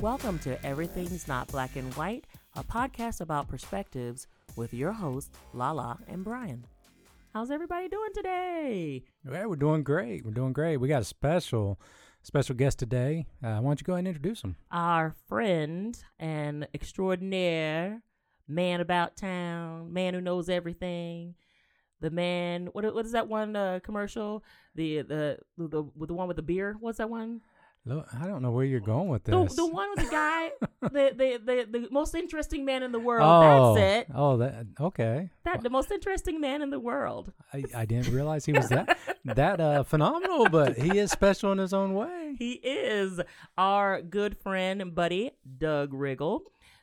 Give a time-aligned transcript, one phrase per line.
[0.00, 5.98] Welcome to Everything's Not Black and White, a podcast about perspectives with your hosts, Lala
[6.06, 6.66] and Brian.
[7.32, 9.04] How's everybody doing today?
[9.30, 10.24] Yeah, we're doing great.
[10.24, 10.76] We're doing great.
[10.76, 11.80] We got a special
[12.22, 13.24] special guest today.
[13.42, 14.56] Uh, why don't you go ahead and introduce him?
[14.70, 18.02] Our friend and extraordinaire
[18.46, 21.34] man about town, man who knows everything.
[22.00, 24.44] The man, what what is that one uh, commercial?
[24.74, 26.76] The the the the one with the beer.
[26.78, 27.40] What's that one?
[27.88, 29.54] I don't know where you're going with The, this.
[29.54, 30.50] the one with the guy,
[30.82, 33.22] the, the the the most interesting man in the world.
[33.24, 34.12] oh, That's it.
[34.14, 35.30] Oh, that okay.
[35.44, 37.32] That the most interesting man in the world.
[37.52, 41.58] I, I didn't realize he was that that uh, phenomenal, but he is special in
[41.58, 42.34] his own way.
[42.38, 43.20] He is
[43.56, 46.40] our good friend and buddy, Doug Riggle.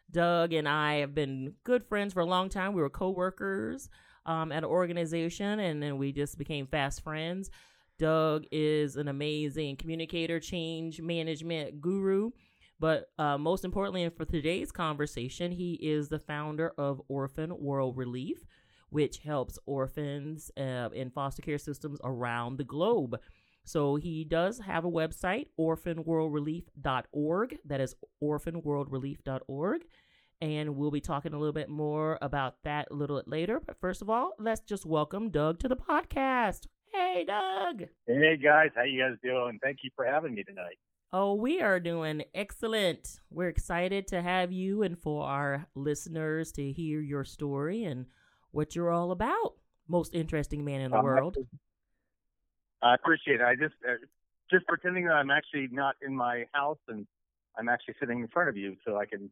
[0.10, 2.74] Doug and I have been good friends for a long time.
[2.74, 3.90] We were co-workers
[4.26, 7.50] um, at an organization, and then we just became fast friends.
[7.98, 12.32] Doug is an amazing communicator, change management guru.
[12.80, 17.96] But uh, most importantly, and for today's conversation, he is the founder of Orphan World
[17.96, 18.46] Relief,
[18.90, 23.20] which helps orphans uh, in foster care systems around the globe.
[23.64, 27.58] So he does have a website, orphanworldrelief.org.
[27.66, 29.82] That is orphanworldrelief.org.
[30.42, 33.62] And we'll be talking a little bit more about that a little bit later.
[33.66, 36.68] But first of all, let's just welcome Doug to the podcast.
[36.94, 37.88] Hey, Doug.
[38.08, 39.60] Hey guys, how you guys doing?
[39.64, 40.78] Thank you for having me tonight.
[41.12, 43.20] Oh, we are doing excellent.
[43.30, 48.06] We're excited to have you and for our listeners to hear your story and
[48.52, 49.54] what you're all about.
[49.88, 51.38] Most interesting man in the Um, world.
[52.82, 53.44] I appreciate it.
[53.44, 53.94] I just uh,
[54.52, 57.08] just pretending that I'm actually not in my house and
[57.58, 59.30] I'm actually sitting in front of you, so I can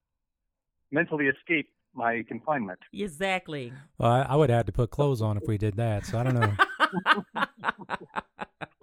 [0.91, 2.79] mentally escape my confinement.
[2.93, 3.73] Exactly.
[3.97, 6.05] Well, I, I would have to put clothes on if we did that.
[6.05, 6.53] So I don't know.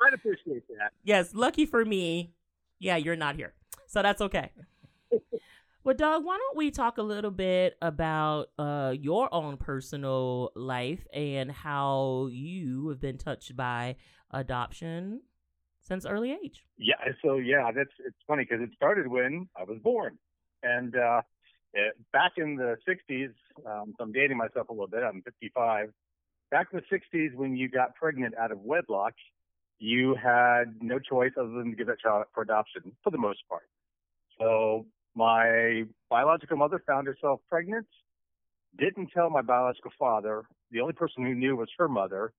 [0.09, 0.92] I'd appreciate that.
[1.05, 2.33] yes, lucky for me,
[2.78, 3.55] yeah, you're not here.
[3.87, 4.51] So that's okay.
[5.84, 11.07] well, Doug, why don't we talk a little bit about uh, your own personal life
[11.13, 13.97] and how you have been touched by
[14.30, 15.23] adoption
[15.83, 16.64] since early age?
[16.77, 16.97] Yeah.
[17.24, 20.18] So yeah, that's it's funny because it started when I was born,
[20.63, 21.23] and uh,
[21.73, 23.33] it, back in the '60s.
[23.67, 25.02] Um, so I'm dating myself a little bit.
[25.02, 25.92] I'm 55.
[26.51, 29.14] Back in the '60s, when you got pregnant out of wedlock,
[29.79, 33.19] you had no choice other than to give that child up for adoption for the
[33.19, 33.69] most part.
[34.39, 37.86] So my biological mother found herself pregnant,
[38.79, 40.45] didn't tell my biological father.
[40.70, 42.33] The only person who knew was her mother,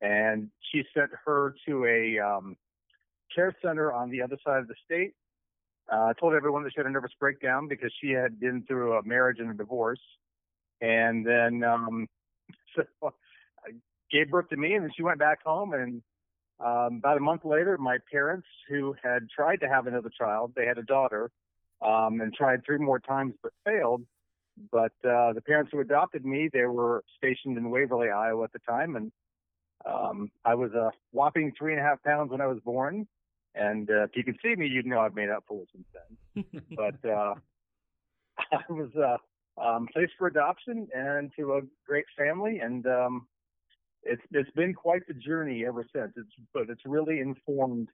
[0.00, 2.56] and she sent her to a um,
[3.34, 5.14] care center on the other side of the state.
[5.92, 9.02] Uh, told everyone that she had a nervous breakdown because she had been through a
[9.04, 10.00] marriage and a divorce,
[10.80, 12.08] and then um,
[12.76, 13.10] so I
[14.10, 15.72] gave birth to me, and then she went back home.
[15.72, 16.02] And
[16.60, 20.66] um, about a month later, my parents, who had tried to have another child, they
[20.66, 21.30] had a daughter,
[21.82, 24.02] um, and tried three more times but failed.
[24.70, 28.60] But uh, the parents who adopted me, they were stationed in Waverly, Iowa at the
[28.60, 29.10] time, and
[29.84, 33.06] um, I was a whopping three and a half pounds when I was born.
[33.54, 35.86] And uh, if you can see me, you'd know I've made up for it since
[35.92, 36.44] then.
[36.76, 37.34] But uh,
[38.52, 43.26] I was uh, um, placed for adoption and to a great family, and um,
[44.04, 46.12] it's it's been quite the journey ever since.
[46.16, 47.88] It's but it's really informed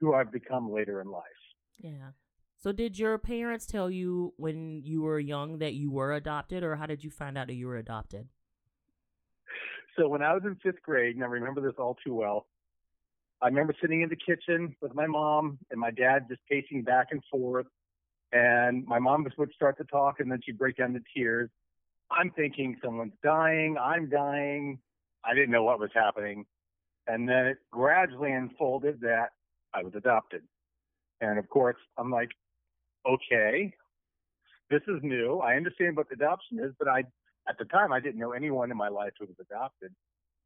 [0.00, 1.22] who I've become later in life.
[1.78, 2.10] yeah.
[2.58, 6.76] So, did your parents tell you when you were young that you were adopted, or
[6.76, 8.28] how did you find out that you were adopted?
[9.96, 12.46] So when I was in fifth grade, and I remember this all too well,
[13.40, 17.08] I remember sitting in the kitchen with my mom and my dad just pacing back
[17.10, 17.66] and forth.
[18.32, 21.48] And my mom just would start to talk, and then she'd break down to tears.
[22.10, 23.76] I'm thinking someone's dying.
[23.80, 24.78] I'm dying.
[25.26, 26.46] I didn't know what was happening.
[27.06, 29.30] And then it gradually unfolded that
[29.74, 30.42] I was adopted.
[31.20, 32.30] And of course, I'm like,
[33.08, 33.72] okay,
[34.70, 35.38] this is new.
[35.38, 37.04] I understand what adoption is, but I,
[37.48, 39.92] at the time, I didn't know anyone in my life who was adopted.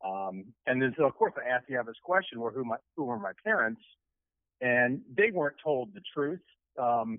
[0.05, 3.05] Um, and then, so of course, I asked the obvious question: Were who my who
[3.05, 3.83] were my parents?
[4.61, 6.41] And they weren't told the truth.
[6.79, 7.19] Um,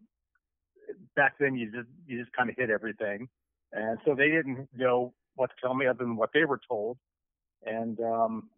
[1.16, 3.30] back then, you just you just kind of hid everything,
[3.72, 6.98] and so they didn't know what to tell me other than what they were told.
[7.66, 8.50] And um,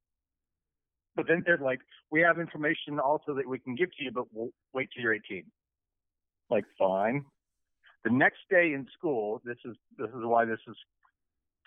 [1.15, 1.79] but then they're like,
[2.11, 5.13] "We have information also that we can give to you, but we'll wait till you're
[5.13, 5.43] 18."
[6.49, 7.25] Like, fine.
[8.03, 10.75] The next day in school, this is this is why this is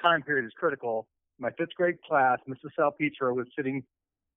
[0.00, 2.70] time period is critical my fifth grade class, Mrs.
[2.78, 3.84] Salpetro was sitting,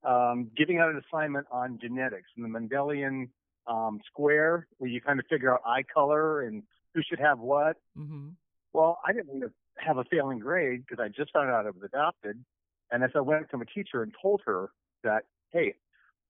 [0.03, 3.29] um, giving out an assignment on genetics and the Mendelian
[3.67, 6.63] um, square, where you kind of figure out eye color and
[6.93, 7.77] who should have what.
[7.97, 8.29] Mm-hmm.
[8.73, 11.69] Well, I didn't want to have a failing grade because I just found out I
[11.69, 12.43] was adopted.
[12.91, 14.71] And as I went to my teacher and told her
[15.03, 15.75] that, hey,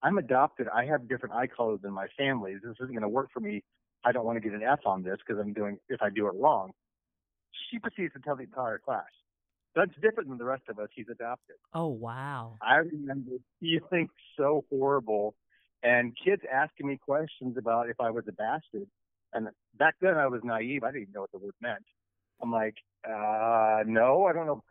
[0.02, 0.66] I'm adopted.
[0.68, 2.54] I have different eye colors than my family.
[2.54, 3.62] This isn't going to work for me.
[4.04, 6.26] I don't want to get an F on this because I'm doing if I do
[6.26, 6.72] it wrong.
[7.70, 9.04] She proceeds to tell the entire class.
[9.76, 10.88] That's different than the rest of us.
[10.94, 11.56] He's adopted.
[11.74, 12.56] Oh wow.
[12.62, 15.34] I remember feeling so horrible,
[15.82, 18.88] and kids asking me questions about if I was a bastard.
[19.32, 19.48] And
[19.78, 20.82] back then I was naive.
[20.82, 21.84] I didn't even know what the word meant.
[22.42, 22.74] I'm like,
[23.06, 24.64] uh, no, I don't know.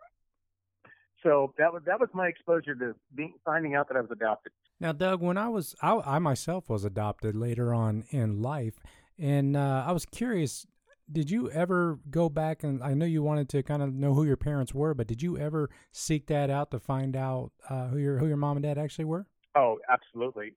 [1.23, 4.51] So that was that was my exposure to being finding out that I was adopted.
[4.79, 8.79] Now, Doug, when I was I, I myself was adopted later on in life,
[9.17, 10.65] and uh, I was curious.
[11.11, 14.25] Did you ever go back and I know you wanted to kind of know who
[14.25, 17.97] your parents were, but did you ever seek that out to find out uh, who
[17.97, 19.25] your who your mom and dad actually were?
[19.55, 20.53] Oh, absolutely.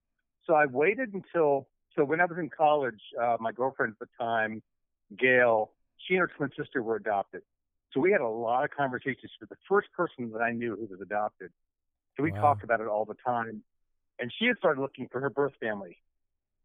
[0.47, 4.23] So I waited until so when I was in college, uh, my girlfriend at the
[4.23, 4.63] time,
[5.19, 5.71] Gail,
[6.07, 7.43] she and her twin sister were adopted.
[7.93, 10.87] So we had a lot of conversations with the first person that I knew who
[10.87, 11.51] was adopted.
[12.17, 12.41] So we Wow.
[12.41, 13.63] talked about it all the time.
[14.19, 15.99] And she had started looking for her birth family.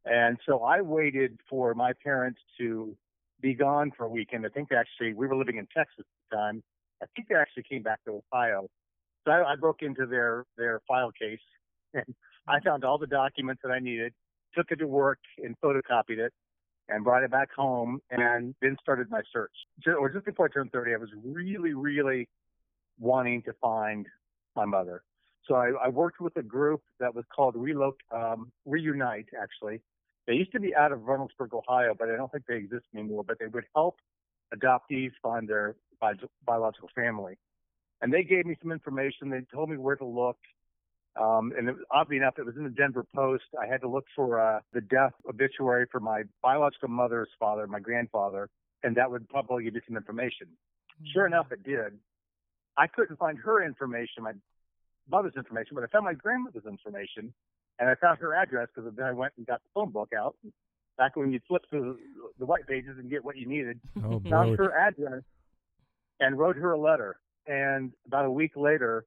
[0.06, 2.96] And so I waited for my parents to
[3.42, 4.46] be gone for a weekend.
[4.46, 6.64] I think they actually, we were living in Texas at the time.
[7.02, 8.70] I think they actually came back to Ohio.
[9.26, 11.40] So I, I broke into their, their file case
[11.94, 12.16] and
[12.48, 14.14] I found all the documents that I needed,
[14.56, 16.34] took it to work and photocopied it
[16.90, 19.52] and brought it back home and then started my search.
[19.88, 22.30] Or just before I turned 30, I was really, really
[23.00, 24.08] wanting to find
[24.56, 25.04] my mother.
[25.48, 29.82] So I, I worked with a group that was called Reloc, um, Reunite, actually.
[30.26, 33.24] They used to be out of Reynoldsburg, Ohio, but I don't think they exist anymore.
[33.26, 34.00] But they would help
[34.54, 36.14] adoptees find their bi-
[36.46, 37.38] biological family.
[38.02, 39.30] And they gave me some information.
[39.30, 40.38] They told me where to look.
[41.20, 43.46] Um, and it, oddly enough, it was in the Denver Post.
[43.60, 47.80] I had to look for uh, the death obituary for my biological mother's father, my
[47.80, 48.50] grandfather,
[48.84, 50.48] and that would probably give you some information.
[51.14, 51.98] Sure enough, it did.
[52.78, 54.34] I couldn't find her information, my
[55.10, 57.34] mother's information, but I found my grandmother's information,
[57.80, 60.36] and I found her address because then I went and got the phone book out.
[60.98, 61.98] Back when you flip through
[62.40, 65.24] the white pages and get what you needed, Oh found her address
[66.20, 67.20] and wrote her a letter.
[67.46, 69.06] And about a week later,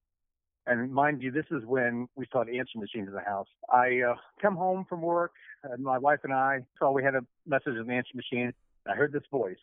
[0.67, 3.49] and mind you, this is when we saw the answering machines in the house.
[3.73, 5.33] I uh, come home from work,
[5.65, 8.53] and my wife and I saw we had a message in the answering machine.
[8.87, 9.57] I heard this voice.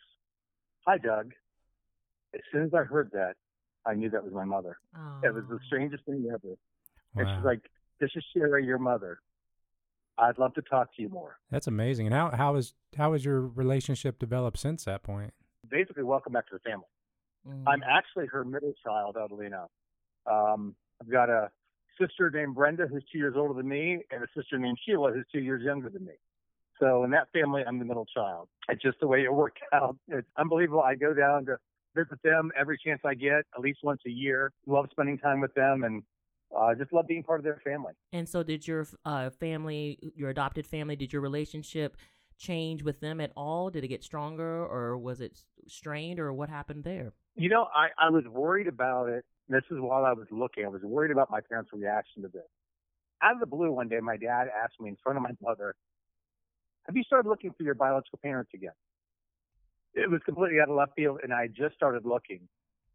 [0.86, 1.32] Hi, Doug.
[2.34, 3.34] As soon as I heard that,
[3.86, 4.78] I knew that was my mother.
[5.22, 6.56] It was the strangest thing ever.
[7.16, 9.20] And she's like, "This is Sherry, your mother.
[10.18, 12.06] I'd love to talk to you more." that's amazing.
[12.06, 15.32] And how how is how has your relationship developed since that point?
[15.70, 16.86] Basically, welcome back to the family.
[17.48, 17.64] Mm.
[17.66, 19.70] I'm actually her middle child, oddly enough.
[20.26, 21.50] Um, I've got a
[22.00, 25.26] sister named Brenda who's two years older than me, and a sister named Sheila who's
[25.32, 26.14] two years younger than me.
[26.80, 28.48] So in that family, I'm the middle child.
[28.68, 29.96] It's just the way it worked out.
[30.08, 30.80] It's unbelievable.
[30.80, 31.56] I go down to
[31.94, 34.52] visit them every chance I get, at least once a year.
[34.66, 36.02] Love spending time with them, and
[36.56, 37.92] uh, just love being part of their family.
[38.12, 41.96] And so, did your uh, family, your adopted family, did your relationship
[42.38, 43.70] change with them at all?
[43.70, 47.12] Did it get stronger, or was it strained, or what happened there?
[47.34, 49.24] You know, I, I was worried about it.
[49.48, 50.64] This is while I was looking.
[50.64, 52.42] I was worried about my parents' reaction to this.
[53.22, 55.74] Out of the blue, one day, my dad asked me in front of my mother,
[56.86, 58.72] Have you started looking for your biological parents again?
[59.94, 62.40] It was completely out of left field, and I just started looking.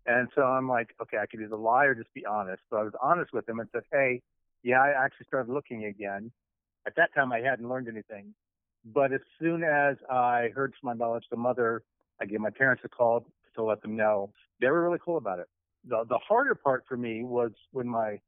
[0.05, 2.61] And so I'm like, okay, I could either lie or just be honest.
[2.69, 4.21] So I was honest with him and said, hey,
[4.61, 6.31] yeah, I actually started looking again.
[6.85, 8.33] At that time, I hadn't learned anything.
[8.85, 11.83] But as soon as I heard from my biological mother,
[12.21, 14.31] I gave my parents a call to let them know.
[14.59, 15.47] They were really cool about it.
[15.87, 18.19] The the harder part for me was when my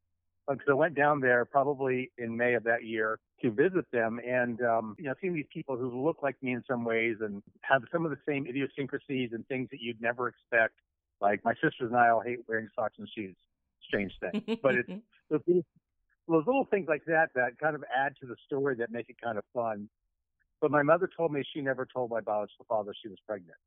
[0.47, 4.61] because I went down there probably in May of that year to visit them, and
[4.61, 7.83] um, you know, seeing these people who look like me in some ways and have
[7.91, 10.73] some of the same idiosyncrasies and things that you'd never expect.
[11.21, 13.35] Like my sisters and I all hate wearing socks and shoes.
[13.87, 14.89] Strange thing, but it's
[15.29, 15.41] those
[16.27, 19.15] those little things like that that kind of add to the story that make it
[19.21, 19.89] kind of fun.
[20.61, 23.57] But my mother told me she never told my biological father she was pregnant.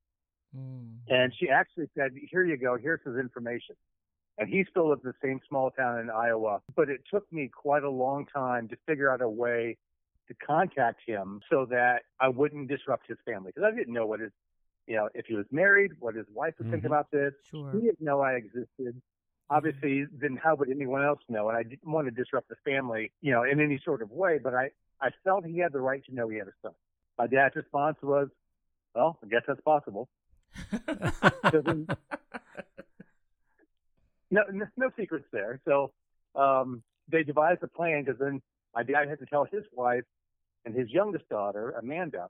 [0.56, 0.98] Mm.
[1.08, 3.76] And she actually said, Here you go, here's his information.
[4.38, 6.60] And he still lives in the same small town in Iowa.
[6.76, 9.76] But it took me quite a long time to figure out a way
[10.28, 13.50] to contact him so that I wouldn't disrupt his family.
[13.54, 14.30] Because I didn't know what his,
[14.86, 16.86] you know, if he was married, what his wife would think Mhm.
[16.86, 17.34] about this.
[17.50, 17.72] Sure.
[17.72, 19.00] He didn't know I existed.
[19.50, 21.48] Obviously, then how would anyone else know?
[21.48, 24.38] And I didn't want to disrupt the family, you know, in any sort of way.
[24.38, 26.74] But I, I felt he had the right to know he had a son.
[27.16, 28.28] My dad's response was,
[28.94, 30.08] well, I guess that's possible.
[34.30, 35.60] No, no, no secrets there.
[35.66, 35.92] So
[36.34, 38.42] um, they devised a plan because then
[38.74, 40.04] my dad had to tell his wife
[40.64, 42.28] and his youngest daughter, Amanda,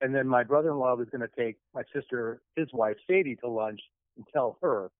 [0.00, 3.80] and then my brother-in-law was going to take my sister, his wife, Sadie, to lunch
[4.16, 4.90] and tell her.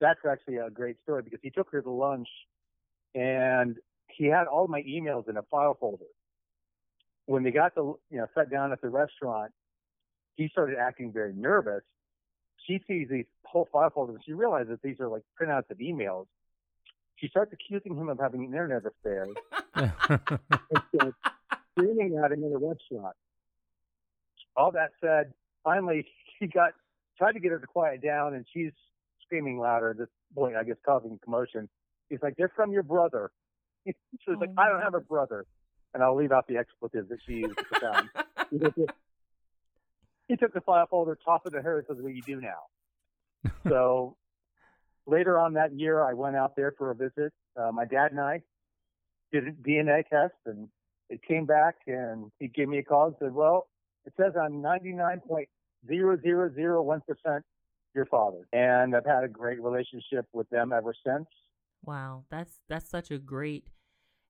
[0.00, 2.28] That's actually a great story because he took her to lunch
[3.14, 6.04] and he had all my emails in a file folder.
[7.26, 9.52] When they got to, you know, sat down at the restaurant,
[10.38, 11.82] he started acting very nervous.
[12.66, 15.78] She sees these whole file folders and she realizes that these are like printouts of
[15.78, 16.26] emails.
[17.16, 19.26] She starts accusing him of having an internet affair
[19.74, 19.90] and
[20.94, 21.16] starts
[21.76, 23.16] screaming at him in a restaurant.
[24.56, 25.32] All that said,
[25.64, 26.06] finally
[26.38, 26.72] he got
[27.18, 28.72] tried to get her to quiet down and she's
[29.26, 31.68] screaming louder this boy, I guess causing commotion.
[32.08, 33.30] He's like, They're from your brother.
[33.86, 33.94] She's
[34.28, 35.46] Oh, like, I don't have a brother.
[35.94, 38.10] And I'll leave out the expletives that she used at the time.
[40.28, 42.08] He took the- he took the file folder, tossed it to her, and says, What
[42.08, 42.66] do you do now?
[43.68, 44.16] so
[45.06, 47.32] later on that year, I went out there for a visit.
[47.56, 48.42] Uh, my dad and I
[49.32, 50.68] did a DNA test, and
[51.10, 53.68] it came back, and he gave me a call and said, Well,
[54.04, 57.42] it says I'm 99.0001%
[57.94, 58.46] your father.
[58.52, 61.26] And I've had a great relationship with them ever since.
[61.84, 63.70] Wow, that's that's such a great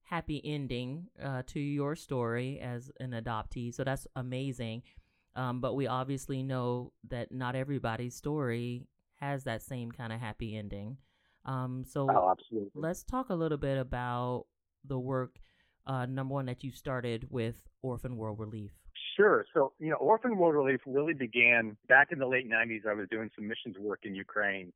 [0.04, 3.74] happy ending uh, to your story as an adoptee.
[3.74, 4.82] So that's amazing.
[5.38, 8.88] Um, but we obviously know that not everybody's story
[9.20, 10.96] has that same kind of happy ending.
[11.44, 12.70] Um, so Oh, absolutely.
[12.74, 14.46] let's talk a little bit about
[14.84, 15.36] the work.
[15.86, 18.72] Uh, number one, that you started with Orphan World Relief.
[19.16, 19.46] Sure.
[19.54, 22.86] So, you know, Orphan World Relief really began back in the late 90s.
[22.86, 24.72] I was doing some missions work in Ukraine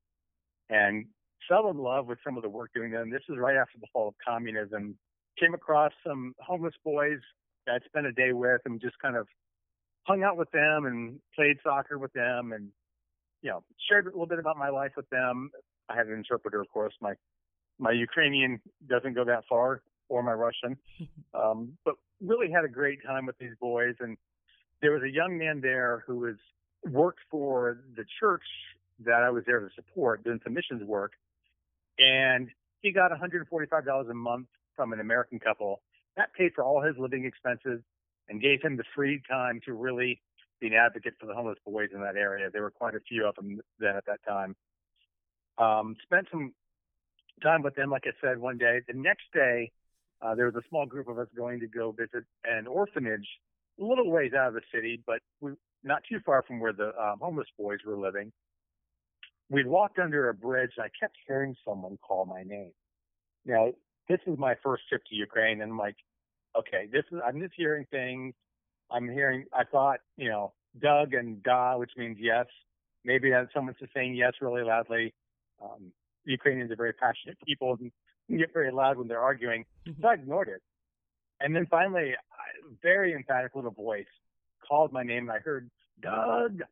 [0.71, 1.07] and
[1.49, 3.03] fell in love with some of the work doing there.
[3.03, 4.97] And this was right after the fall of communism.
[5.41, 7.19] Came across some homeless boys
[7.67, 9.27] that I'd spent a day with and just kind of
[10.05, 12.69] hung out with them and played soccer with them and,
[13.43, 15.51] you know, shared a little bit about my life with them.
[15.89, 16.95] I had an interpreter, of course.
[17.01, 17.15] My,
[17.79, 20.77] my Ukrainian doesn't go that far or my Russian.
[21.35, 23.95] Um, but really had a great time with these boys.
[24.01, 24.19] And
[24.83, 26.37] there was a young man there who was
[26.85, 28.43] worked for the church
[29.07, 31.13] that I was there to support, doing some missions work.
[31.99, 32.49] And
[32.83, 35.81] he got $145 a month from an American couple.
[36.17, 37.81] That paid for all his living expenses
[38.29, 40.21] and gave him the free time to really
[40.61, 42.49] be an advocate for the homeless boys in that area.
[42.51, 44.55] There were quite a few of them then at that time.
[45.59, 46.53] Um, spent some
[47.43, 48.81] time with them, like I said, one day.
[48.87, 49.73] The next day,
[50.23, 53.27] uh, there was a small group of us going to go visit an orphanage
[53.81, 55.53] a little ways out of the city, but we,
[55.83, 58.33] not too far from where the um, homeless boys were living.
[59.51, 62.73] We'd walked under a bridge, and I kept hearing someone call my name.
[63.45, 63.73] Now,
[64.09, 65.97] this is my first trip to Ukraine, and I'm like,
[66.57, 68.35] okay, this is I'm just hearing things.
[68.91, 69.47] I'm hearing.
[69.53, 72.47] I thought, you know, Doug and Da, which means yes.
[73.05, 75.13] Maybe that someone's just saying yes really loudly.
[75.63, 75.93] Um,
[76.25, 77.91] Ukrainians are very passionate people and
[78.39, 79.65] get very loud when they're arguing.
[80.01, 80.63] So I ignored it.
[81.41, 82.17] And then finally, a
[82.81, 84.07] very emphatic little voice
[84.67, 85.69] called my name, and I heard
[86.01, 86.63] Doug.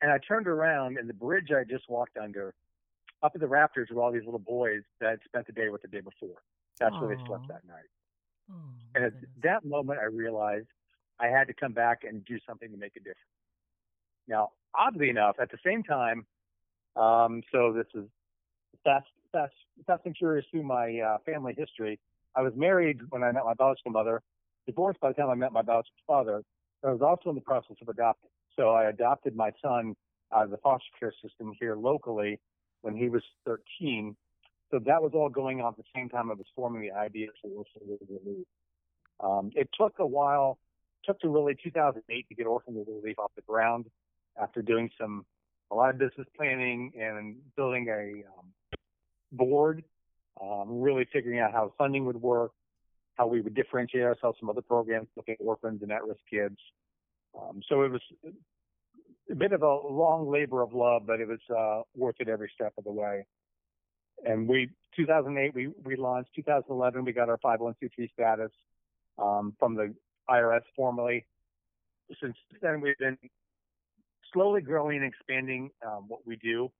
[0.00, 2.54] And I turned around, and the bridge I just walked under,
[3.22, 5.82] up at the rafters, were all these little boys that had spent the day with
[5.82, 6.36] the day before.
[6.78, 7.88] That's where they slept that night.
[8.50, 8.54] Oh,
[8.94, 9.30] And at goodness.
[9.42, 10.68] that moment, I realized
[11.18, 13.18] I had to come back and do something to make a difference.
[14.28, 16.26] Now, oddly enough, at the same time,
[16.96, 18.08] um, so this is
[18.84, 19.52] fast, fast,
[19.86, 21.98] fast and curious through my uh, family history.
[22.34, 24.22] I was married when I met my biological mother,
[24.66, 26.42] divorced by the time I met my biological father.
[26.84, 28.30] I was also in the process of adopting.
[28.56, 29.94] So I adopted my son
[30.34, 32.40] out of the foster care system here locally
[32.82, 34.16] when he was 13.
[34.70, 37.28] So that was all going on at the same time I was forming the idea
[37.40, 38.46] for Orphan Relief.
[39.20, 40.58] Um, it took a while,
[41.04, 43.86] took to really 2008 to get Orphan World Relief off the ground
[44.40, 45.24] after doing some,
[45.70, 48.46] a lot of business planning and building a um,
[49.32, 49.84] board,
[50.42, 52.52] um, really figuring out how funding would work,
[53.14, 56.56] how we would differentiate ourselves from other programs, looking at orphans and at-risk kids.
[57.40, 58.02] Um, so it was
[59.30, 62.50] a bit of a long labor of love, but it was uh, worth it every
[62.54, 63.26] step of the way.
[64.24, 66.30] And we, 2008, we, we launched.
[66.36, 68.50] 2011, we got our 501c3 status
[69.18, 69.94] um, from the
[70.28, 71.26] IRS formally.
[72.20, 73.18] Since then, we've been
[74.32, 76.70] slowly growing and expanding um, what we do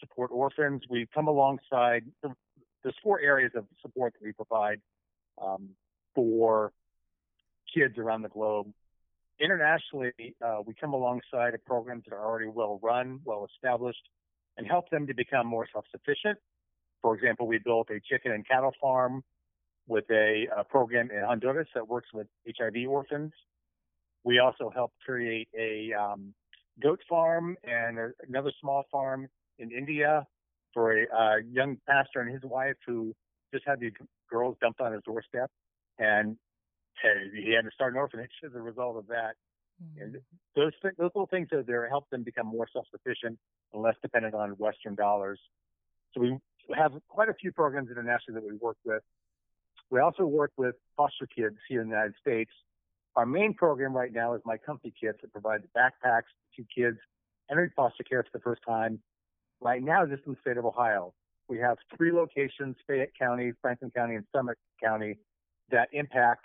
[0.00, 0.82] support orphans.
[0.88, 2.04] We come alongside.
[2.22, 4.80] There's four areas of support that we provide
[5.42, 5.70] um,
[6.14, 6.72] for
[7.74, 8.68] kids around the globe.
[9.40, 10.12] Internationally,
[10.44, 14.08] uh, we come alongside programs that are already well run, well established,
[14.56, 16.38] and help them to become more self-sufficient.
[17.02, 19.22] For example, we built a chicken and cattle farm
[19.86, 22.26] with a, a program in Honduras that works with
[22.58, 23.32] HIV orphans.
[24.24, 26.34] We also helped create a um,
[26.82, 29.28] goat farm and a, another small farm
[29.58, 30.26] in India
[30.74, 33.14] for a uh, young pastor and his wife who
[33.52, 33.92] just had these
[34.30, 35.50] girls dumped on his doorstep,
[35.98, 36.36] and
[37.34, 39.34] he had to start an orphanage as a result of that.
[39.98, 40.16] And
[40.56, 43.38] those thi- those little things are there help them become more self-sufficient
[43.72, 45.38] and less dependent on Western dollars.
[46.12, 46.36] So we
[46.76, 49.02] have quite a few programs internationally that we work with.
[49.90, 52.50] We also work with foster kids here in the United States.
[53.16, 56.98] Our main program right now is My Comfy Kits that provides backpacks to kids
[57.50, 59.00] entering foster care for the first time.
[59.60, 61.14] Right now, just in the state of Ohio,
[61.48, 65.18] we have three locations: Fayette County, Franklin County, and Summit County,
[65.70, 66.44] that impact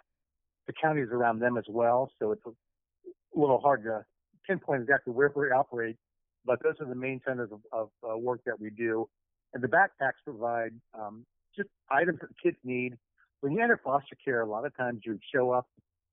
[0.66, 2.10] the counties around them as well.
[2.20, 4.06] So it's a little hard to
[4.48, 5.98] pinpoint exactly where we operate,
[6.46, 9.08] but those are the main centers of, of uh, work that we do.
[9.54, 12.98] And the backpacks provide um, just items that kids need.
[13.42, 15.68] When you enter foster care, a lot of times you show up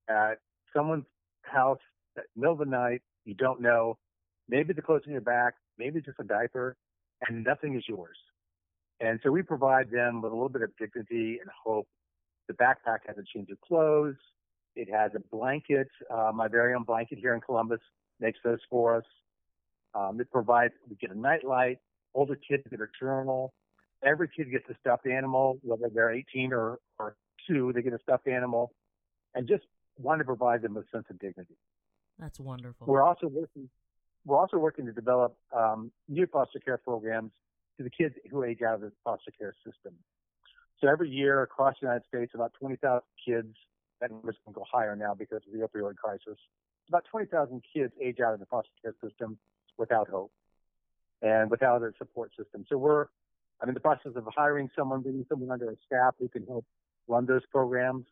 [0.09, 0.39] at
[0.75, 1.05] someone's
[1.43, 1.79] house
[2.17, 3.01] at the middle of the night.
[3.25, 3.97] You don't know.
[4.49, 6.75] Maybe the clothes on your back, maybe just a diaper,
[7.27, 8.17] and nothing is yours.
[8.99, 11.87] And so we provide them with a little bit of dignity and hope.
[12.47, 14.15] The backpack has a change of clothes.
[14.75, 15.87] It has a blanket.
[16.13, 17.79] Uh, my very own blanket here in Columbus
[18.19, 19.03] makes those for us.
[19.93, 21.79] Um, it provides, we get a nightlight.
[22.13, 23.53] Older kids get a journal.
[24.03, 27.15] Every kid gets a stuffed animal, whether they're 18 or, or
[27.47, 28.73] two, they get a stuffed animal.
[29.35, 29.63] And just
[29.97, 31.55] want to provide them with a sense of dignity.
[32.19, 32.87] That's wonderful.
[32.87, 33.69] We're also working,
[34.25, 37.31] we're also working to develop um, new foster care programs
[37.77, 39.93] to the kids who age out of the foster care system.
[40.79, 43.55] So every year across the United States, about 20,000 kids,
[44.01, 46.39] that number's going to go higher now because of the opioid crisis.
[46.89, 49.37] About 20,000 kids age out of the foster care system
[49.77, 50.31] without hope
[51.21, 52.65] and without a support system.
[52.69, 53.05] So we're,
[53.61, 56.65] I'm in the process of hiring someone, bringing someone under a staff who can help
[57.07, 58.05] run those programs.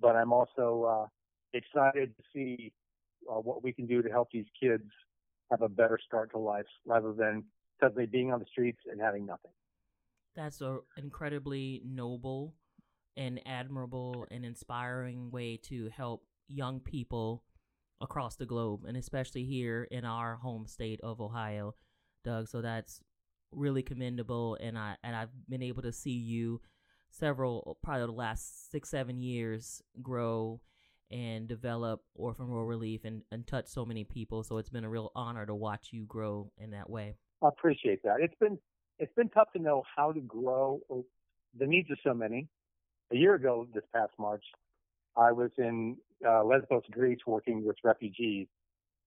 [0.00, 1.06] But I'm also uh,
[1.52, 2.72] excited to see
[3.30, 4.84] uh, what we can do to help these kids
[5.50, 7.44] have a better start to life rather than
[7.80, 9.50] suddenly being on the streets and having nothing.
[10.34, 12.54] That's an incredibly noble
[13.16, 17.42] and admirable and inspiring way to help young people
[18.00, 21.74] across the globe and especially here in our home state of Ohio,
[22.26, 22.48] Doug.
[22.48, 23.00] So that's
[23.52, 26.60] really commendable and I and I've been able to see you
[27.08, 30.60] several probably the last six, seven years grow
[31.10, 34.42] and develop Orphan World Relief and, and touch so many people.
[34.42, 37.14] So it's been a real honor to watch you grow in that way.
[37.42, 38.16] I appreciate that.
[38.20, 38.58] It's been
[38.98, 40.80] it's been tough to know how to grow.
[41.58, 42.48] The needs of so many.
[43.12, 44.42] A year ago, this past March,
[45.16, 45.96] I was in
[46.26, 48.48] uh, Lesbos, Greece, working with refugees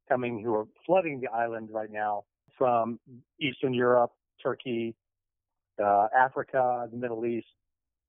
[0.08, 2.24] coming who are flooding the island right now
[2.60, 3.00] from
[3.42, 4.12] Eastern Europe,
[4.44, 4.94] Turkey,
[5.84, 7.48] uh, Africa, the Middle East,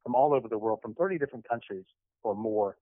[0.02, 1.84] from all over the world, from 30 different countries
[2.22, 2.76] or more.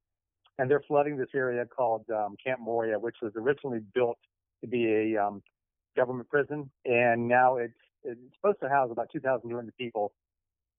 [0.58, 4.18] And they're flooding this area called um, Camp Moria, which was originally built
[4.62, 5.42] to be a um,
[5.96, 10.12] government prison, and now it's it's supposed to house about 2,200 people.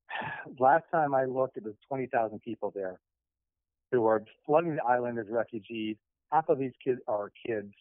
[0.59, 2.99] Last time I looked, it was 20,000 people there
[3.91, 5.97] who are flooding the island as refugees.
[6.31, 7.73] Half of these kids are kids,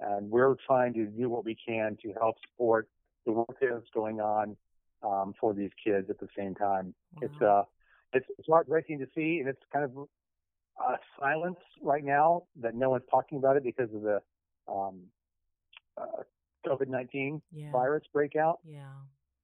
[0.00, 2.88] and we're trying to do what we can to help support
[3.26, 4.56] the work that's going on
[5.02, 6.94] um, for these kids at the same time.
[7.14, 7.22] Wow.
[7.22, 7.62] It's uh,
[8.12, 10.08] it's, it's heartbreaking to see, and it's kind of
[10.78, 14.20] a silence right now that no one's talking about it because of the
[14.68, 15.00] um,
[16.00, 16.22] uh,
[16.66, 17.70] COVID 19 yeah.
[17.72, 18.58] virus breakout.
[18.64, 18.82] Yeah.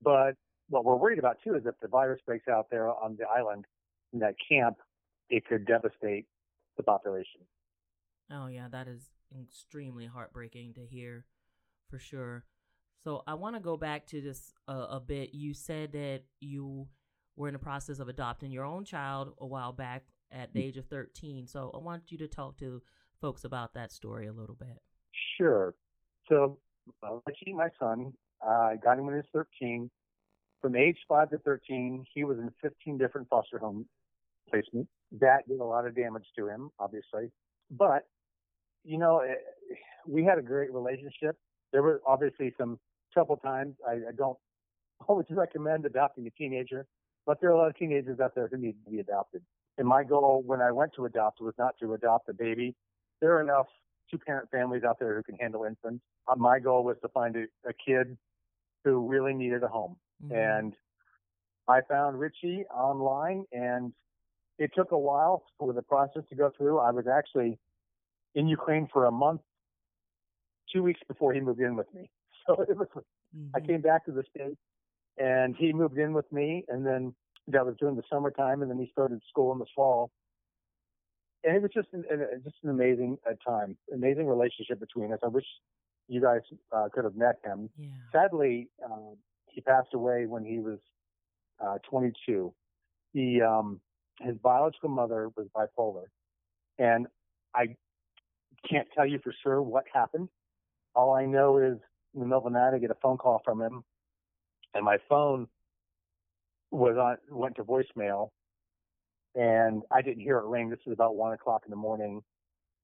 [0.02, 0.34] But
[0.68, 3.64] what we're worried about too is if the virus breaks out there on the island
[4.12, 4.76] in that camp,
[5.30, 6.26] it could devastate
[6.76, 7.40] the population.
[8.30, 9.02] Oh, yeah, that is
[9.42, 11.24] extremely heartbreaking to hear
[11.88, 12.44] for sure.
[13.04, 15.32] So I want to go back to this uh, a bit.
[15.32, 16.88] You said that you
[17.36, 20.76] were in the process of adopting your own child a while back at the age
[20.76, 21.46] of 13.
[21.46, 22.82] So I want you to talk to
[23.20, 24.82] folks about that story a little bit.
[25.36, 25.74] Sure.
[26.28, 26.58] So
[27.02, 28.12] uh, Richie, my son,
[28.42, 29.90] I uh, got him when he was 13.
[30.60, 33.86] From age 5 to 13, he was in 15 different foster home
[34.52, 34.88] placements.
[35.20, 37.30] That did a lot of damage to him, obviously.
[37.70, 38.06] But,
[38.88, 39.35] you know, eh,
[40.07, 41.37] we had a great relationship.
[41.72, 42.79] There were obviously some
[43.12, 43.74] trouble times.
[43.87, 44.38] I, I don't
[45.09, 46.87] always recommend adopting a teenager,
[47.27, 49.42] but there are a lot of teenagers out there who need to be adopted.
[49.77, 52.74] And my goal when I went to adopt was not to adopt a baby.
[53.20, 53.66] There are enough
[54.11, 56.03] two parent families out there who can handle infants.
[56.27, 58.16] Uh, my goal was to find a, a kid
[58.85, 59.96] who really needed a home.
[60.24, 60.35] Mm-hmm.
[60.35, 60.74] And
[61.68, 63.92] I found Richie online and
[64.59, 66.79] it took a while for the process to go through.
[66.79, 67.59] I was actually
[68.38, 69.40] in Ukraine for a month,
[70.72, 72.11] two weeks before he moved in with me.
[72.46, 73.55] So it was, mm-hmm.
[73.55, 74.57] I came back to the States
[75.18, 77.14] and he moved in with me and then
[77.48, 80.11] that was during the summertime and then he started school in the fall
[81.44, 82.05] and it was just an,
[82.42, 85.18] just an amazing uh, time, amazing relationship between us.
[85.22, 85.44] I wish
[86.09, 86.40] you guys
[86.74, 87.68] uh, could have met him.
[87.79, 87.88] Yeah.
[88.12, 89.14] Sadly, uh,
[89.46, 90.79] he passed away when he was
[91.62, 92.53] uh, 22.
[93.12, 93.81] He um,
[94.20, 96.07] his biological mother was bipolar,
[96.79, 97.07] and
[97.55, 97.77] I
[98.68, 100.29] can't tell you for sure what happened.
[100.94, 101.79] All I know is
[102.14, 103.85] in the middle of the night I get a phone call from him,
[104.75, 105.49] and my phone
[106.71, 108.31] was on went to voicemail,
[109.35, 110.71] and I didn't hear it ring.
[110.71, 112.23] This was about one o'clock in the morning,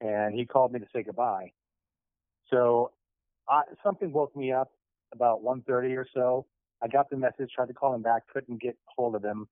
[0.01, 1.53] and he called me to say goodbye.
[2.51, 2.93] So
[3.49, 4.71] I, something woke me up
[5.13, 6.47] about 1.30 or so.
[6.83, 9.49] I got the message, tried to call him back, couldn't get hold of him.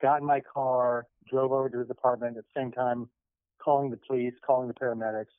[0.00, 3.08] Got in my car, drove over to his apartment at the same time,
[3.66, 5.34] calling the police, calling the paramedics.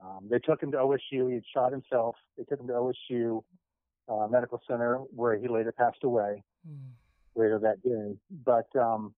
[0.00, 1.28] Um, they took him to OSU.
[1.28, 2.14] He had shot himself.
[2.38, 3.42] They took him to OSU
[4.08, 6.90] uh, Medical Center, where he later passed away Mm.
[7.36, 8.16] later that day.
[8.44, 9.14] But um,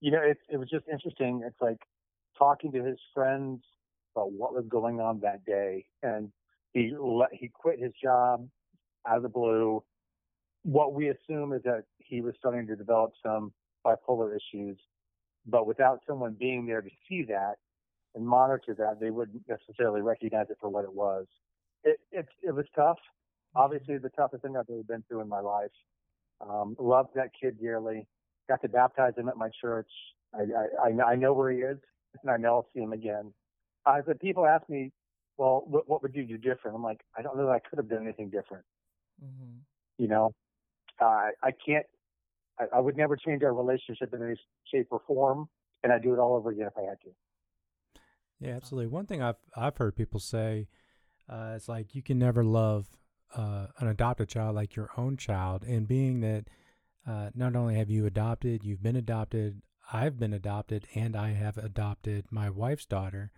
[0.00, 1.42] you know, it it was just interesting.
[1.46, 1.80] It's like
[2.38, 3.62] talking to his friends
[4.14, 6.30] about what was going on that day, and
[6.72, 8.48] he let, he quit his job
[9.06, 9.82] out of the blue.
[10.62, 13.52] What we assume is that he was starting to develop some
[13.84, 14.78] bipolar issues,
[15.46, 17.54] but without someone being there to see that
[18.14, 21.26] and monitor that, they wouldn't necessarily recognize it for what it was.
[21.82, 22.98] It it, it was tough.
[23.56, 25.70] Obviously, the toughest thing I've ever been through in my life.
[26.40, 28.06] Um, loved that kid dearly.
[28.48, 29.88] Got to baptize him at my church.
[30.34, 31.78] I, I, I, I know where he is,
[32.22, 33.32] and I know I'll see him again.
[33.86, 34.92] I said, people ask me,
[35.36, 36.76] well, what, what would you do different?
[36.76, 38.64] I'm like, I don't know that I could have done anything different.
[39.20, 39.58] hmm
[39.98, 40.32] You know,
[41.00, 41.86] uh, I can't,
[42.58, 44.36] I, I would never change our relationship in any
[44.70, 45.48] shape or form,
[45.82, 47.10] and I'd do it all over again if I had to.
[48.40, 48.88] Yeah, absolutely.
[48.88, 50.68] One thing I've I've heard people say,
[51.28, 52.86] uh, like you can never love
[53.36, 56.44] uh, an adopted child like your own child, and being that
[57.06, 59.62] uh, not only have you adopted, you've been adopted,
[59.92, 63.30] I've been adopted, and I have adopted my wife's daughter.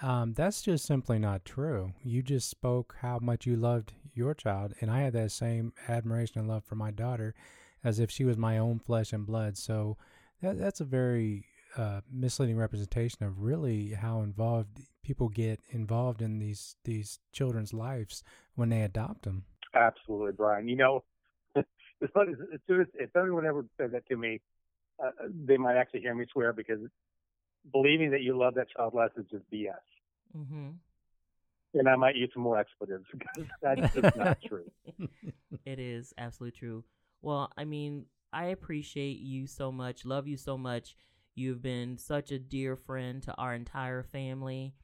[0.00, 1.92] Um, that's just simply not true.
[2.02, 6.40] You just spoke how much you loved your child, and I had that same admiration
[6.40, 7.34] and love for my daughter,
[7.84, 9.56] as if she was my own flesh and blood.
[9.56, 9.96] So
[10.40, 16.38] that that's a very uh, misleading representation of really how involved people get involved in
[16.38, 18.22] these these children's lives
[18.54, 19.44] when they adopt them.
[19.74, 20.68] Absolutely, Brian.
[20.68, 21.04] You know,
[21.54, 22.32] it's funny.
[22.52, 24.40] As soon as if anyone ever said that to me,
[25.02, 25.10] uh,
[25.44, 26.80] they might actually hear me swear because
[27.72, 29.72] believing that you love that child less is just BS.
[30.34, 30.70] hmm
[31.74, 34.70] And I might use some more expletives because that's just not true.
[35.64, 36.82] It is absolutely true.
[37.22, 40.96] Well, I mean, I appreciate you so much, love you so much.
[41.34, 44.74] You've been such a dear friend to our entire family,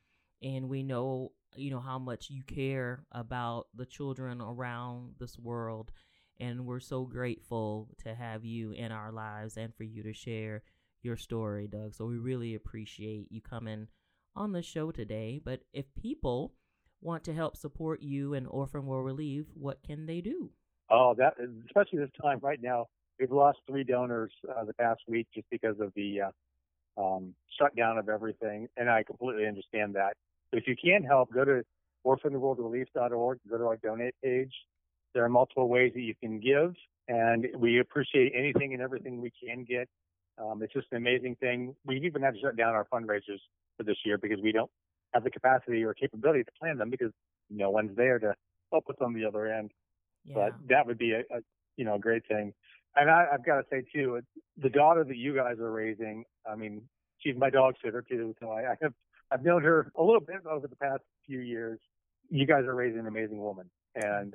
[0.43, 5.93] and we know, you know, how much you care about the children around this world.
[6.41, 10.63] And we're so grateful to have you in our lives and for you to share
[11.03, 11.95] your story, Doug.
[11.95, 13.89] So we really appreciate you coming
[14.37, 15.41] on the show today.
[15.45, 16.55] But if people
[17.01, 20.53] want to help support you and Orphan World Relief, what can they do?
[20.91, 21.35] Oh, that
[21.67, 22.87] especially this time right now.
[23.21, 27.99] We've lost three donors uh, the past week just because of the uh, um, shutdown
[27.99, 30.15] of everything, and I completely understand that.
[30.51, 31.63] But if you can help, go to
[32.07, 34.53] orphanworldrelief.org, go to our donate page.
[35.15, 36.75] There are multiple ways that you can give,
[37.09, 39.89] and we appreciate anything and everything we can get.
[40.39, 41.75] Um, it's just an amazing thing.
[41.85, 43.41] We've even had to shut down our fundraisers
[43.77, 44.71] for this year because we don't
[45.13, 47.11] have the capacity or capability to plan them because
[47.51, 48.35] no one's there to
[48.71, 49.73] help us on the other end.
[50.29, 50.35] Yeah.
[50.35, 51.41] But that would be a, a
[51.77, 52.53] you know a great thing.
[52.97, 54.21] And I, I've got to say too,
[54.61, 56.25] the daughter that you guys are raising.
[56.51, 56.83] I mean,
[57.19, 58.93] she's my dog sitter too, so I, I have
[59.31, 61.79] I've known her a little bit over the past few years.
[62.31, 64.35] You guys are raising an amazing woman, and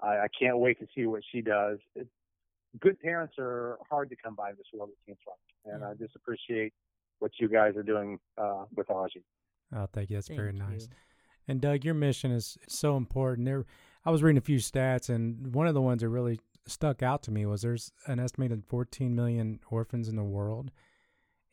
[0.00, 1.78] I, I can't wait to see what she does.
[1.94, 2.08] It,
[2.80, 4.90] good parents are hard to come by in this world.
[4.90, 6.72] It seems like, and I just appreciate
[7.18, 9.22] what you guys are doing uh, with Aji.
[9.74, 10.16] Oh, thank you.
[10.16, 10.82] That's very Thank nice.
[10.82, 10.88] you.
[11.48, 13.46] And Doug, your mission is so important.
[13.46, 13.64] There,
[14.04, 17.22] I was reading a few stats, and one of the ones that really stuck out
[17.24, 20.70] to me was there's an estimated 14 million orphans in the world,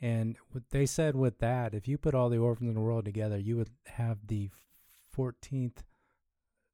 [0.01, 3.05] and what they said with that, if you put all the orphans in the world
[3.05, 4.49] together, you would have the
[5.15, 5.84] 14th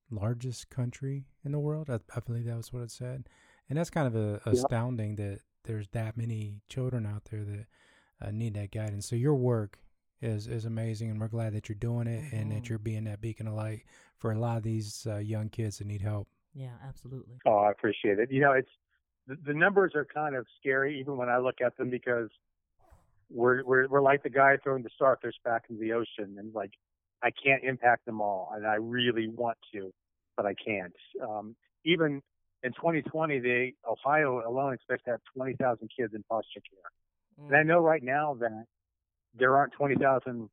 [0.10, 1.90] largest country in the world.
[1.90, 3.30] I, I believe that was what it said,
[3.70, 7.66] and that's kind of a, astounding that there's that many children out there that
[8.22, 9.08] uh, need that guidance.
[9.08, 9.80] So your work
[10.22, 12.70] is is amazing, and we're glad that you're doing it and that Mhm.
[12.70, 13.84] you're being that beacon of light
[14.18, 16.28] for a lot of these uh, young kids that need help.
[16.54, 17.40] Yeah, absolutely.
[17.46, 18.32] Oh, I appreciate it.
[18.32, 18.70] You know, it's
[19.28, 22.30] the, the numbers are kind of scary even when I look at them because
[23.30, 26.72] we're we're we're like the guy throwing the starfish back into the ocean and like
[27.24, 29.92] I can't impact them all and I really want to,
[30.36, 30.94] but I can't.
[31.22, 31.56] Um,
[31.86, 32.22] even
[32.64, 37.64] in 2020, they Ohio alone expects to have 20,000 kids in foster care, and I
[37.64, 38.66] know right now that
[39.34, 40.50] there aren't 20,000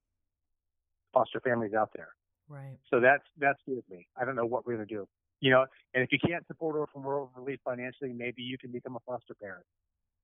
[1.12, 2.08] foster families out there.
[2.48, 2.78] Right.
[2.90, 4.06] So that's that scares me.
[4.16, 5.06] I don't know what we're gonna do.
[5.40, 8.96] You know, and if you can't support Orphan World Relief financially, maybe you can become
[8.96, 9.66] a foster parent,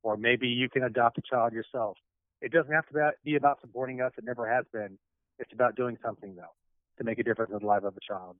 [0.03, 1.97] or maybe you can adopt a child yourself.
[2.41, 4.13] It doesn't have to be about supporting us.
[4.19, 4.99] It never has been.
[5.39, 6.55] It's about doing something though
[6.99, 8.37] to make a difference in the life of a child.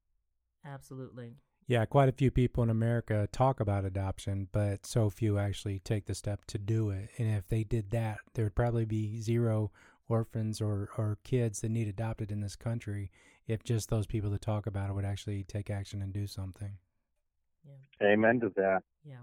[0.65, 1.37] Absolutely.
[1.67, 6.05] Yeah, quite a few people in America talk about adoption, but so few actually take
[6.07, 7.09] the step to do it.
[7.17, 9.73] And if they did that, there would probably be zero
[10.09, 13.11] orphans or, or kids that need adopted in this country
[13.47, 16.73] if just those people that talk about it would actually take action and do something.
[17.65, 18.09] Yeah.
[18.09, 18.83] Amen to that.
[19.05, 19.17] Yeah.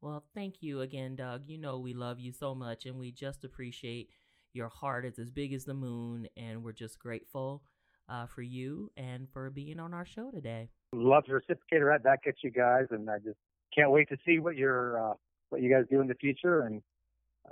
[0.00, 1.42] Well, thank you again, Doug.
[1.46, 4.10] You know we love you so much and we just appreciate
[4.52, 5.04] your heart.
[5.04, 7.62] It's as big as the moon and we're just grateful
[8.08, 10.68] uh, for you and for being on our show today.
[10.92, 13.36] Love to reciprocate right back at you guys, and I just
[13.74, 15.14] can't wait to see what you're uh,
[15.50, 16.82] what you guys do in the future, and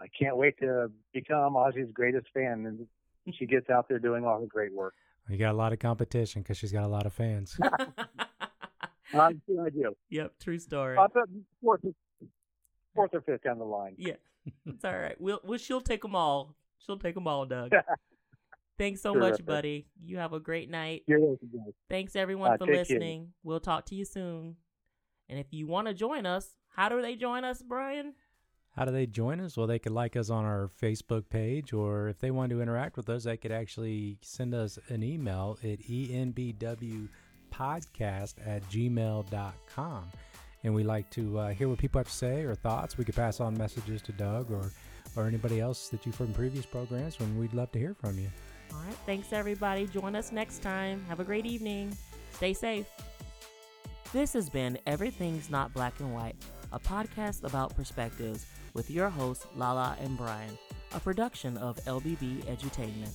[0.01, 2.87] I can't wait to become Ozzy's greatest fan, and
[3.35, 4.95] she gets out there doing all the great work.
[5.29, 7.59] You got a lot of competition because she's got a lot of fans.
[9.15, 9.97] I'm sure I do.
[10.11, 10.97] Yep, true story.
[10.97, 11.09] Uh,
[11.63, 11.81] fourth,
[12.95, 13.95] fourth or fifth down the line.
[13.99, 14.15] Yeah,
[14.67, 15.17] it's all right.
[15.21, 16.55] We'll, we'll she'll take them all.
[16.79, 17.73] She'll take them all, Doug.
[18.79, 19.87] Thanks so much, buddy.
[20.05, 21.03] You have a great night.
[21.07, 21.73] You're welcome, guys.
[21.89, 22.79] Thanks everyone Uh, for take care.
[22.83, 23.33] listening.
[23.43, 24.57] We'll talk to you soon.
[25.31, 28.13] And if you want to join us, how do they join us, Brian?
[28.77, 29.57] How do they join us?
[29.57, 32.99] Well, they could like us on our Facebook page, or if they want to interact
[32.99, 37.09] with us, they could actually send us an email at enbwpodcast
[38.45, 40.05] at gmail.com.
[40.63, 42.99] And we like to uh, hear what people have to say or thoughts.
[42.99, 44.71] We could pass on messages to Doug or,
[45.17, 48.19] or anybody else that you've heard in previous programs, and we'd love to hear from
[48.19, 48.29] you.
[48.73, 48.97] All right.
[49.07, 49.87] Thanks, everybody.
[49.87, 51.03] Join us next time.
[51.09, 51.97] Have a great evening.
[52.33, 52.87] Stay safe.
[54.13, 56.37] This has been Everything's Not Black and White,
[56.77, 60.59] a podcast about perspectives with your hosts, Lala and Brian,
[60.93, 63.15] a production of LBB Edutainment.